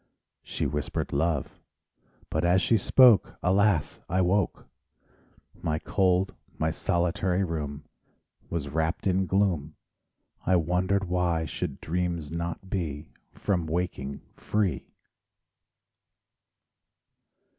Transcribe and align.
She 0.41 0.65
whispered 0.65 1.13
love. 1.13 1.59
But 2.31 2.43
as 2.43 2.59
she 2.63 2.75
spoke, 2.75 3.35
Alas, 3.43 3.99
I 4.09 4.19
woke! 4.21 4.65
My 5.61 5.77
cold, 5.77 6.33
my 6.57 6.71
solitary 6.71 7.43
room 7.43 7.83
Was 8.49 8.69
wrapped 8.69 9.05
in 9.05 9.27
gloom; 9.27 9.75
I 10.43 10.55
wondered 10.55 11.03
why 11.03 11.45
should 11.45 11.79
dreams 11.81 12.31
not 12.31 12.67
be 12.67 13.09
From 13.35 13.67
waking 13.67 14.21
free. 14.35 14.87